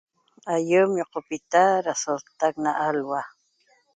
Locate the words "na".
2.63-2.71